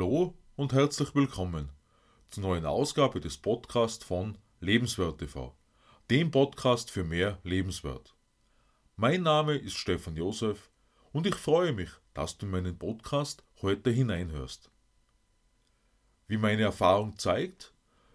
Hallo 0.00 0.34
und 0.56 0.72
herzlich 0.72 1.14
willkommen 1.14 1.68
zur 2.30 2.44
neuen 2.44 2.64
Ausgabe 2.64 3.20
des 3.20 3.36
Podcasts 3.36 4.02
von 4.02 4.38
Lebenswert 4.58 5.18
TV, 5.18 5.54
dem 6.08 6.30
Podcast 6.30 6.90
für 6.90 7.04
mehr 7.04 7.38
Lebenswert. 7.44 8.16
Mein 8.96 9.22
Name 9.22 9.56
ist 9.56 9.76
Stefan 9.76 10.16
Josef 10.16 10.70
und 11.12 11.26
ich 11.26 11.34
freue 11.34 11.74
mich, 11.74 11.90
dass 12.14 12.38
du 12.38 12.46
in 12.46 12.52
meinen 12.52 12.78
Podcast 12.78 13.44
heute 13.60 13.90
hineinhörst. 13.90 14.70
Wie 16.28 16.38
meine 16.38 16.62
Erfahrung 16.62 17.18
zeigt, 17.18 17.74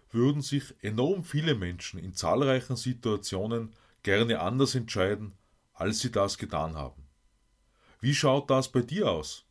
würden 0.09 0.41
sich 0.41 0.73
enorm 0.81 1.23
viele 1.23 1.53
Menschen 1.53 1.99
in 1.99 2.15
zahlreichen 2.15 2.77
Situationen 2.77 3.75
gerne 4.01 4.39
anders 4.39 4.73
entscheiden, 4.73 5.35
als 5.75 5.99
sie 5.99 6.11
das 6.11 6.39
getan 6.39 6.75
haben. 6.75 7.07
Wie 7.99 8.15
schaut 8.15 8.49
das 8.49 8.71
bei 8.71 8.81
dir 8.81 9.11
aus? 9.11 9.44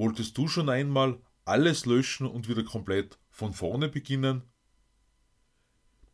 Wolltest 0.00 0.38
du 0.38 0.48
schon 0.48 0.70
einmal 0.70 1.20
alles 1.44 1.84
löschen 1.84 2.26
und 2.26 2.48
wieder 2.48 2.64
komplett 2.64 3.18
von 3.28 3.52
vorne 3.52 3.90
beginnen? 3.90 4.44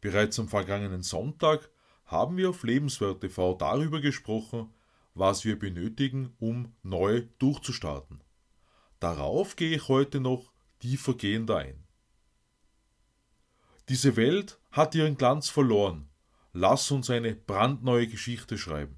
Bereits 0.01 0.41
am 0.41 0.49
vergangenen 0.49 1.05
Sonntag 1.05 1.71
haben 2.05 2.37
wir 2.37 2.51
auf 2.51 2.65
Lebenswert 2.65 3.21
TV 3.21 3.55
darüber 3.55 4.01
gesprochen, 4.01 4.75
was 5.15 5.45
wir 5.45 5.57
benötigen, 5.57 6.35
um 6.41 6.75
neu 6.83 7.29
durchzustarten. 7.39 8.25
Darauf 8.99 9.55
gehe 9.55 9.77
ich 9.77 9.87
heute 9.87 10.19
noch 10.19 10.53
tiefergehender 10.81 11.59
ein. 11.59 11.87
Diese 13.89 14.17
Welt 14.17 14.59
hat 14.73 14.97
ihren 14.97 15.17
Glanz 15.17 15.49
verloren. 15.49 16.09
Lass 16.53 16.91
uns 16.91 17.09
eine 17.09 17.37
brandneue 17.37 18.09
Geschichte 18.09 18.59
schreiben. 18.59 18.97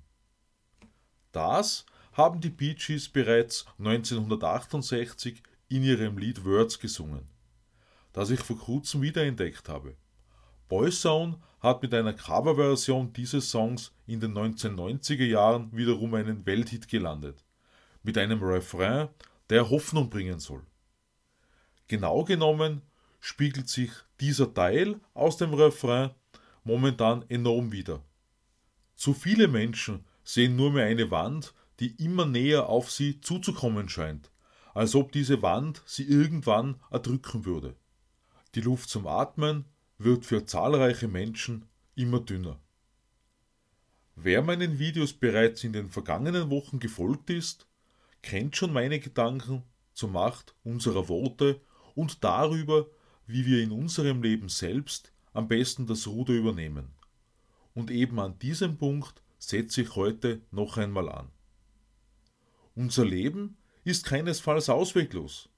Das 1.30 1.84
haben 2.18 2.40
die 2.40 2.50
Bee 2.50 2.74
Gees 2.74 3.08
bereits 3.08 3.64
1968 3.78 5.40
in 5.68 5.84
ihrem 5.84 6.18
Lied 6.18 6.44
Words 6.44 6.80
gesungen, 6.80 7.28
das 8.12 8.30
ich 8.30 8.40
vor 8.40 8.58
kurzem 8.58 9.02
wiederentdeckt 9.02 9.68
habe. 9.68 9.94
Boyzone 10.68 11.38
hat 11.60 11.80
mit 11.80 11.94
einer 11.94 12.12
Coverversion 12.12 13.12
dieses 13.12 13.48
Songs 13.48 13.92
in 14.08 14.18
den 14.18 14.36
1990er 14.36 15.26
Jahren 15.26 15.70
wiederum 15.72 16.12
einen 16.14 16.44
Welthit 16.44 16.88
gelandet, 16.88 17.44
mit 18.02 18.18
einem 18.18 18.42
Refrain, 18.42 19.08
der 19.48 19.70
Hoffnung 19.70 20.10
bringen 20.10 20.40
soll. 20.40 20.66
Genau 21.86 22.24
genommen 22.24 22.82
spiegelt 23.20 23.68
sich 23.68 23.92
dieser 24.18 24.52
Teil 24.52 24.98
aus 25.14 25.36
dem 25.36 25.54
Refrain 25.54 26.10
momentan 26.64 27.24
enorm 27.28 27.70
wider. 27.70 28.02
Zu 28.96 29.14
viele 29.14 29.46
Menschen 29.46 30.04
sehen 30.24 30.56
nur 30.56 30.72
mehr 30.72 30.86
eine 30.86 31.12
Wand, 31.12 31.54
die 31.80 32.02
immer 32.02 32.26
näher 32.26 32.68
auf 32.68 32.90
sie 32.90 33.20
zuzukommen 33.20 33.88
scheint, 33.88 34.30
als 34.74 34.94
ob 34.94 35.12
diese 35.12 35.42
Wand 35.42 35.82
sie 35.86 36.04
irgendwann 36.04 36.80
erdrücken 36.90 37.44
würde. 37.44 37.76
Die 38.54 38.60
Luft 38.60 38.88
zum 38.88 39.06
Atmen 39.06 39.64
wird 39.98 40.24
für 40.24 40.44
zahlreiche 40.44 41.08
Menschen 41.08 41.66
immer 41.94 42.20
dünner. 42.20 42.58
Wer 44.14 44.42
meinen 44.42 44.78
Videos 44.78 45.12
bereits 45.12 45.62
in 45.62 45.72
den 45.72 45.90
vergangenen 45.90 46.50
Wochen 46.50 46.80
gefolgt 46.80 47.30
ist, 47.30 47.66
kennt 48.22 48.56
schon 48.56 48.72
meine 48.72 48.98
Gedanken 48.98 49.62
zur 49.94 50.10
Macht 50.10 50.54
unserer 50.64 51.08
Worte 51.08 51.60
und 51.94 52.24
darüber, 52.24 52.86
wie 53.26 53.46
wir 53.46 53.62
in 53.62 53.70
unserem 53.70 54.22
Leben 54.22 54.48
selbst 54.48 55.12
am 55.32 55.46
besten 55.46 55.86
das 55.86 56.06
Ruder 56.06 56.32
übernehmen. 56.32 56.94
Und 57.74 57.90
eben 57.90 58.18
an 58.18 58.38
diesem 58.40 58.76
Punkt 58.76 59.22
setze 59.38 59.82
ich 59.82 59.94
heute 59.94 60.40
noch 60.50 60.78
einmal 60.78 61.08
an. 61.08 61.30
Unser 62.78 63.04
Leben 63.04 63.56
ist 63.82 64.04
keinesfalls 64.04 64.68
ausweglos, 64.68 65.48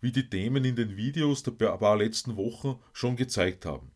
wie 0.00 0.12
die 0.12 0.30
Themen 0.30 0.64
in 0.64 0.76
den 0.76 0.96
Videos 0.96 1.42
der 1.42 1.50
paar 1.50 1.96
letzten 1.96 2.36
Wochen 2.36 2.78
schon 2.92 3.16
gezeigt 3.16 3.66
haben. 3.66 3.90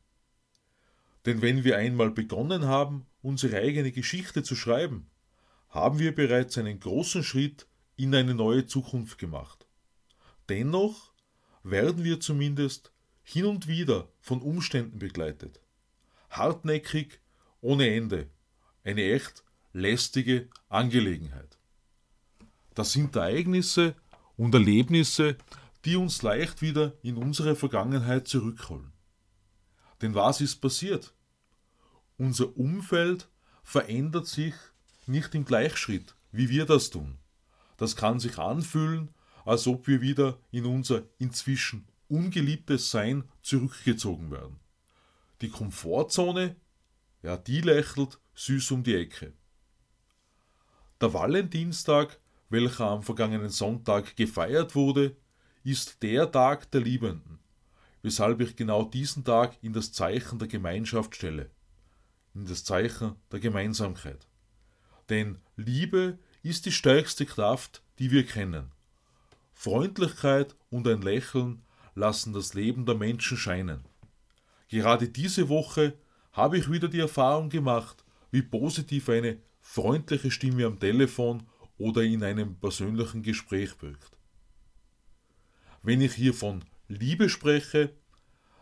Denn 1.25 1.41
wenn 1.41 1.63
wir 1.63 1.79
einmal 1.79 2.11
begonnen 2.11 2.67
haben, 2.67 3.07
unsere 3.23 3.59
eigene 3.59 3.93
Geschichte 3.93 4.43
zu 4.43 4.57
schreiben, 4.57 5.09
haben 5.69 6.01
wir 6.01 6.13
bereits 6.13 6.59
einen 6.59 6.81
großen 6.81 7.23
Schritt 7.23 7.69
in 7.95 8.13
eine 8.13 8.35
neue 8.35 8.67
Zukunft 8.67 9.19
gemacht. 9.19 9.69
Dennoch 10.49 11.13
werden 11.63 12.03
wir 12.03 12.19
zumindest 12.19 12.91
hin 13.23 13.45
und 13.45 13.69
wieder 13.69 14.09
von 14.19 14.43
Umständen 14.43 14.99
begleitet. 14.99 15.61
Hartnäckig 16.29 17.21
ohne 17.61 17.95
Ende. 17.95 18.31
Eine 18.83 19.13
echt 19.13 19.45
lästige 19.73 20.49
Angelegenheit. 20.69 21.57
Das 22.75 22.93
sind 22.93 23.15
Ereignisse 23.17 23.95
und 24.37 24.55
Erlebnisse, 24.55 25.37
die 25.85 25.97
uns 25.97 26.23
leicht 26.23 26.63
wieder 26.63 26.95
in 27.03 27.17
unsere 27.17 27.57
Vergangenheit 27.57 28.27
zurückholen. 28.27 28.93
Denn 30.03 30.15
was 30.15 30.41
ist 30.41 30.57
passiert? 30.57 31.15
Unser 32.17 32.57
Umfeld 32.57 33.29
verändert 33.63 34.27
sich 34.27 34.55
nicht 35.07 35.35
im 35.35 35.45
Gleichschritt, 35.45 36.15
wie 36.33 36.49
wir 36.49 36.67
das 36.67 36.91
tun. 36.91 37.19
Das 37.77 37.97
kann 37.97 38.21
sich 38.21 38.39
anfühlen, 38.39 39.11
als 39.45 39.67
ob 39.67 39.87
wir 39.87 40.01
wieder 40.01 40.39
in 40.51 40.65
unser 40.65 41.03
inzwischen 41.19 41.87
ungeliebtes 42.09 42.91
Sein 42.91 43.25
zurückgezogen 43.43 44.31
werden. 44.31 44.61
Die 45.41 45.49
Komfortzone, 45.51 46.57
ja, 47.23 47.37
die 47.37 47.61
lächelt 47.61 48.19
süß 48.35 48.71
um 48.71 48.83
die 48.83 48.95
Ecke. 48.95 49.33
Der 51.01 51.13
Valentinstag 51.13 52.21
welcher 52.55 52.87
am 52.87 53.03
vergangenen 53.03 53.51
Sonntag 53.51 54.17
gefeiert 54.17 54.75
wurde, 54.77 55.17
ist 55.65 56.03
der 56.03 56.31
Tag 56.31 56.71
der 56.71 56.83
Liebenden, 56.83 57.41
weshalb 58.03 58.41
ich 58.41 58.55
genau 58.55 58.85
diesen 58.85 59.25
Tag 59.25 59.59
in 59.61 59.73
das 59.73 59.93
Zeichen 59.93 60.39
der 60.39 60.47
Gemeinschaft 60.47 61.17
stelle, 61.17 61.51
in 62.33 62.47
das 62.47 62.63
Zeichen 62.63 63.17
der 63.33 63.41
Gemeinsamkeit. 63.41 64.29
Denn 65.09 65.39
Liebe 65.57 66.19
ist 66.43 66.65
die 66.67 66.73
stärkste 66.73 67.27
Kraft, 67.27 67.83
die 67.99 68.13
wir 68.13 68.25
kennen. 68.25 68.71
Freundlichkeit 69.53 70.55
und 70.71 70.87
ein 70.87 71.03
Lächeln 71.03 71.63
lassen 71.97 72.33
das 72.33 72.55
Leben 72.55 72.87
der 72.87 72.95
Menschen 72.95 73.37
scheinen. 73.37 73.81
Gerade 74.69 75.09
diese 75.09 75.49
Woche 75.49 75.95
habe 76.33 76.59
ich 76.59 76.71
wieder 76.71 76.89
die 76.89 77.01
Erfahrung 77.01 77.49
gemacht, 77.49 78.05
wie 78.31 78.43
positiv 78.43 79.09
eine 79.09 79.39
freundliche 79.61 80.31
Stimme 80.31 80.67
am 80.67 80.79
Telefon 80.79 81.45
oder 81.79 82.03
in 82.03 82.23
einem 82.23 82.57
persönlichen 82.57 83.23
Gespräch 83.23 83.81
wirkt. 83.83 84.17
Wenn 85.83 86.01
ich 86.01 86.15
hier 86.15 86.35
von 86.35 86.65
Liebe 86.89 87.29
spreche, 87.29 87.95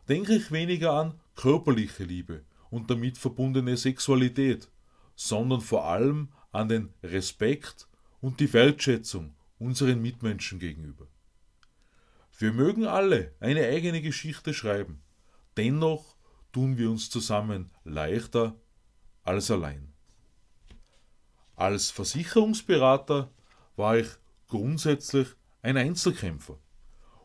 denke 0.08 0.34
ich 0.34 0.50
weniger 0.50 0.92
an 0.92 1.20
körperliche 1.34 2.04
Liebe 2.04 2.44
und 2.70 2.90
damit 2.90 3.18
verbundene 3.18 3.76
Sexualität, 3.76 4.70
sondern 5.14 5.60
vor 5.60 5.84
allem 5.84 6.28
an 6.50 6.68
den 6.68 6.94
Respekt 7.02 7.88
und 8.20 8.40
die 8.40 8.52
Wertschätzung 8.52 9.34
unseren 9.58 10.02
Mitmenschen 10.02 10.58
gegenüber. 10.58 11.06
Wir 12.38 12.52
mögen 12.52 12.86
alle 12.86 13.34
eine 13.40 13.66
eigene 13.66 14.02
Geschichte 14.02 14.52
schreiben, 14.54 15.02
dennoch 15.56 16.16
tun 16.50 16.76
wir 16.76 16.90
uns 16.90 17.08
zusammen 17.10 17.70
leichter 17.84 18.56
als 19.22 19.50
allein. 19.50 19.91
Als 21.62 21.92
Versicherungsberater 21.92 23.30
war 23.76 23.96
ich 23.96 24.08
grundsätzlich 24.48 25.28
ein 25.62 25.76
Einzelkämpfer. 25.76 26.58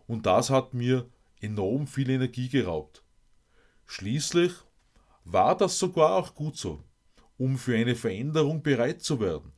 Und 0.06 0.28
das 0.28 0.52
hat 0.52 0.76
mir 0.76 1.10
enorm 1.42 1.88
viel 1.88 2.12
Energie 2.12 2.48
geraubt. 2.48 3.04
Schließlich 3.88 4.54
war 5.26 5.58
das 5.58 5.80
sogar 5.80 6.18
auch 6.18 6.36
gut 6.36 6.56
so, 6.56 6.84
um 7.40 7.58
für 7.58 7.76
eine 7.76 7.96
Veränderung 7.96 8.62
bereit 8.62 9.02
zu 9.02 9.20
werden. 9.20 9.54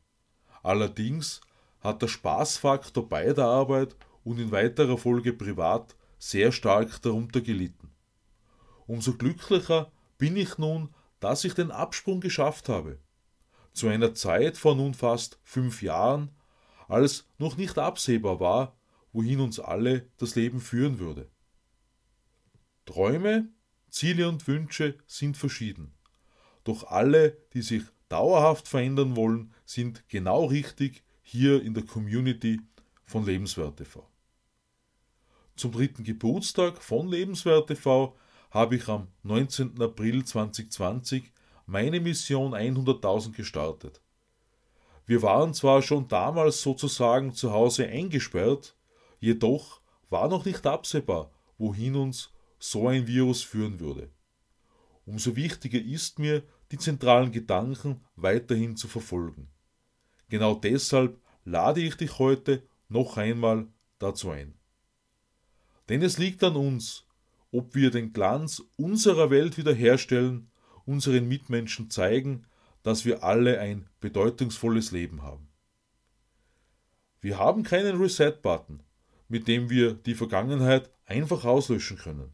Allerdings 0.64 1.42
hat 1.82 2.02
der 2.02 2.08
Spaßfaktor 2.08 3.10
bei 3.10 3.34
der 3.34 3.48
Arbeit 3.48 3.98
und 4.24 4.40
in 4.40 4.52
weiterer 4.54 4.98
Folge 4.98 5.34
privat 5.34 5.98
sehr 6.20 6.54
stark 6.54 7.02
darunter 7.02 7.42
gelitten. 7.42 7.92
Umso 8.88 9.16
glücklicher 9.16 9.92
bin 10.18 10.38
ich 10.38 10.58
nun, 10.58 10.96
dass 11.20 11.44
ich 11.44 11.54
den 11.54 11.70
Absprung 11.70 12.22
geschafft 12.22 12.70
habe 12.70 12.98
zu 13.80 13.88
einer 13.88 14.14
Zeit 14.14 14.58
vor 14.58 14.76
nun 14.76 14.94
fast 14.94 15.40
fünf 15.44 15.82
Jahren, 15.82 16.32
als 16.90 17.26
noch 17.38 17.56
nicht 17.56 17.78
absehbar 17.78 18.40
war, 18.42 18.78
wohin 19.14 19.40
uns 19.40 19.60
alle 19.60 20.10
das 20.18 20.36
Leben 20.36 20.60
führen 20.60 21.00
würde. 21.00 21.30
Träume, 22.86 23.48
Ziele 23.90 24.28
und 24.28 24.48
Wünsche 24.48 24.98
sind 25.08 25.38
verschieden, 25.38 25.94
doch 26.66 26.84
alle, 26.92 27.38
die 27.54 27.62
sich 27.62 27.84
dauerhaft 28.10 28.68
verändern 28.68 29.16
wollen, 29.16 29.54
sind 29.66 30.04
genau 30.10 30.46
richtig 30.46 31.04
hier 31.22 31.64
in 31.64 31.74
der 31.74 31.86
Community 31.86 32.60
von 33.06 33.26
Lebenswert 33.26 33.78
TV. 33.78 34.06
Zum 35.56 35.72
dritten 35.72 36.04
Geburtstag 36.04 36.84
von 36.84 37.08
Lebenswert 37.08 37.68
TV 37.68 38.16
habe 38.52 38.76
ich 38.76 38.88
am 38.90 39.08
19. 39.24 39.82
April 39.82 40.26
2020 40.26 41.32
meine 41.70 42.00
Mission 42.00 42.56
100.000 42.56 43.34
gestartet. 43.34 44.02
Wir 45.06 45.22
waren 45.22 45.54
zwar 45.54 45.84
schon 45.84 46.08
damals 46.08 46.64
sozusagen 46.64 47.34
zu 47.34 47.52
Hause 47.52 47.88
eingesperrt, 47.88 48.76
jedoch 49.20 49.80
war 50.10 50.30
noch 50.30 50.46
nicht 50.46 50.66
absehbar, 50.66 51.32
wohin 51.60 51.96
uns 51.96 52.32
so 52.58 52.88
ein 52.88 53.06
Virus 53.06 53.44
führen 53.44 53.80
würde. 53.80 54.10
Umso 55.06 55.36
wichtiger 55.36 55.80
ist 55.80 56.18
mir, 56.18 56.42
die 56.72 56.80
zentralen 56.80 57.32
Gedanken 57.32 58.04
weiterhin 58.16 58.76
zu 58.76 58.88
verfolgen. 58.88 59.50
Genau 60.28 60.56
deshalb 60.56 61.22
lade 61.46 61.82
ich 61.82 61.96
dich 61.96 62.18
heute 62.18 62.64
noch 62.88 63.18
einmal 63.18 63.68
dazu 64.00 64.32
ein. 64.32 64.56
Denn 65.88 66.02
es 66.02 66.18
liegt 66.18 66.44
an 66.44 66.56
uns, 66.56 67.06
ob 67.52 67.76
wir 67.76 67.92
den 67.92 68.12
Glanz 68.12 68.64
unserer 68.76 69.30
Welt 69.30 69.58
wiederherstellen, 69.58 70.50
unseren 70.90 71.28
Mitmenschen 71.28 71.92
zeigen, 71.92 72.48
dass 72.82 73.06
wir 73.06 73.24
alle 73.24 73.60
ein 73.60 73.88
bedeutungsvolles 74.00 74.92
Leben 74.92 75.22
haben. 75.22 75.48
Wir 77.22 77.38
haben 77.38 77.62
keinen 77.62 78.02
Reset-Button, 78.02 78.82
mit 79.28 79.48
dem 79.48 79.70
wir 79.70 79.94
die 79.94 80.16
Vergangenheit 80.16 80.90
einfach 81.06 81.46
auslöschen 81.46 81.98
können. 81.98 82.34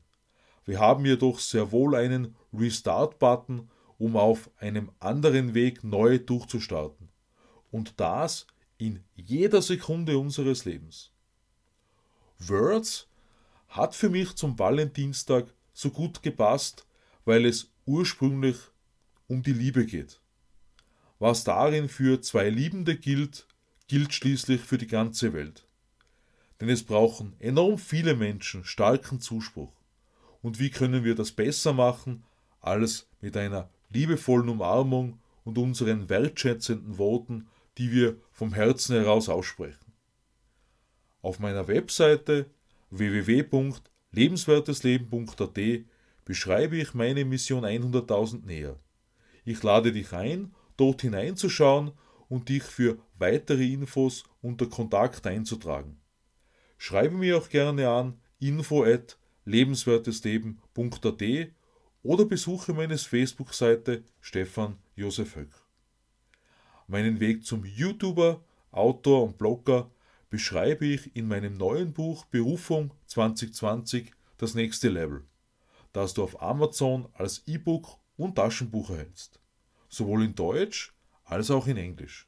Wir 0.63 0.79
haben 0.79 1.05
jedoch 1.05 1.39
sehr 1.39 1.73
wohl 1.73 1.95
einen 1.95 2.35
Restart-Button, 2.53 3.69
um 3.97 4.15
auf 4.15 4.49
einem 4.57 4.89
anderen 4.99 5.53
Weg 5.53 5.83
neu 5.83 6.17
durchzustarten. 6.17 7.09
Und 7.71 7.99
das 7.99 8.47
in 8.77 9.03
jeder 9.15 9.61
Sekunde 9.61 10.17
unseres 10.17 10.63
Lebens. 10.63 11.11
Words 12.39 13.09
hat 13.67 13.95
für 13.95 14.09
mich 14.09 14.35
zum 14.35 14.57
Valentinstag 14.57 15.53
so 15.73 15.89
gut 15.89 16.23
gepasst, 16.23 16.85
weil 17.25 17.45
es 17.45 17.74
ursprünglich 17.85 18.57
um 19.27 19.43
die 19.43 19.53
Liebe 19.53 19.85
geht. 19.85 20.19
Was 21.19 21.43
darin 21.43 21.89
für 21.89 22.21
zwei 22.21 22.49
Liebende 22.49 22.97
gilt, 22.97 23.47
gilt 23.87 24.13
schließlich 24.13 24.61
für 24.61 24.77
die 24.77 24.87
ganze 24.87 25.33
Welt. 25.33 25.67
Denn 26.59 26.69
es 26.69 26.83
brauchen 26.83 27.35
enorm 27.39 27.77
viele 27.77 28.15
Menschen 28.15 28.63
starken 28.63 29.19
Zuspruch. 29.19 29.73
Und 30.41 30.59
wie 30.59 30.69
können 30.69 31.03
wir 31.03 31.15
das 31.15 31.31
besser 31.31 31.73
machen, 31.73 32.23
als 32.61 33.07
mit 33.21 33.35
einer 33.37 33.69
liebevollen 33.89 34.49
Umarmung 34.49 35.19
und 35.43 35.57
unseren 35.57 36.09
wertschätzenden 36.09 36.97
Worten, 36.97 37.47
die 37.77 37.91
wir 37.91 38.17
vom 38.31 38.53
Herzen 38.53 38.95
heraus 38.95 39.27
aussprechen. 39.29 39.93
Auf 41.21 41.39
meiner 41.39 41.67
Webseite 41.67 42.49
www.lebenswertesleben.at 42.89 45.59
beschreibe 46.25 46.77
ich 46.77 46.93
meine 46.93 47.23
Mission 47.23 47.63
100.000 47.63 48.45
näher. 48.45 48.77
Ich 49.45 49.63
lade 49.63 49.91
dich 49.91 50.11
ein, 50.11 50.53
dort 50.75 51.01
hineinzuschauen 51.03 51.91
und 52.27 52.49
dich 52.49 52.63
für 52.63 52.97
weitere 53.17 53.71
Infos 53.71 54.23
unter 54.41 54.65
Kontakt 54.65 55.25
einzutragen. 55.27 56.01
Schreibe 56.77 57.15
mir 57.15 57.37
auch 57.37 57.49
gerne 57.49 57.87
an 57.89 58.19
info 58.39 58.83
at 58.83 59.17
lebenswertesleben.at 59.45 61.23
oder 62.03 62.25
besuche 62.25 62.73
meine 62.73 62.97
Facebook-Seite 62.97 64.03
Stefan 64.19 64.77
Josef 64.95 65.35
Höck. 65.35 65.53
Meinen 66.87 67.19
Weg 67.19 67.45
zum 67.45 67.65
YouTuber, 67.65 68.43
Autor 68.71 69.23
und 69.23 69.37
Blogger 69.37 69.91
beschreibe 70.29 70.85
ich 70.85 71.15
in 71.15 71.27
meinem 71.27 71.57
neuen 71.57 71.93
Buch 71.93 72.25
Berufung 72.25 72.91
2020 73.07 74.11
das 74.37 74.53
nächste 74.53 74.89
Level, 74.89 75.23
das 75.95 76.13
du 76.13 76.23
auf 76.23 76.41
Amazon 76.41 77.07
als 77.13 77.43
E-Book 77.47 77.99
und 78.17 78.35
Taschenbuch 78.35 78.89
erhältst, 78.89 79.39
sowohl 79.87 80.25
in 80.25 80.35
Deutsch 80.35 80.93
als 81.23 81.49
auch 81.49 81.67
in 81.67 81.77
Englisch. 81.77 82.27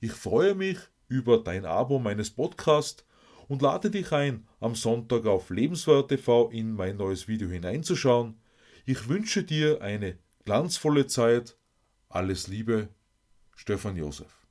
Ich 0.00 0.12
freue 0.12 0.54
mich 0.54 0.78
über 1.08 1.38
dein 1.38 1.66
Abo 1.66 1.98
meines 1.98 2.30
Podcasts 2.30 3.04
und 3.48 3.60
lade 3.60 3.90
dich 3.90 4.10
ein, 4.12 4.48
am 4.58 4.74
Sonntag 4.74 5.26
auf 5.26 5.50
Lebenswert 5.50 6.08
TV 6.08 6.48
in 6.50 6.72
mein 6.72 6.96
neues 6.96 7.28
Video 7.28 7.48
hineinzuschauen. 7.48 8.40
Ich 8.86 9.06
wünsche 9.08 9.44
dir 9.44 9.82
eine 9.82 10.18
glanzvolle 10.44 11.06
Zeit. 11.06 11.58
Alles 12.08 12.46
Liebe, 12.46 12.88
Stefan 13.54 13.96
Josef. 13.96 14.45